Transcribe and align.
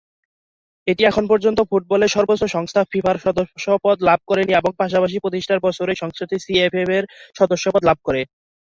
এটি 0.87 1.01
এখন 1.05 1.23
পর্যন্ত 1.31 1.59
ফুটবলের 1.69 2.13
সর্বোচ্চ 2.15 2.43
সংস্থা 2.55 2.81
ফিফার 2.91 3.17
সদস্যপদ 3.25 3.97
লাভ 4.07 4.19
করেনি, 4.29 4.51
এর 4.53 4.77
পাশাপাশি 4.81 5.17
প্রতিষ্ঠার 5.19 5.63
বছরেই 5.65 6.01
সংস্থাটি 6.01 6.35
সিএফএফ-এর 6.43 7.05
সদস্যপদ 7.39 7.81
লাভ 7.89 7.97
করে। 8.07 8.21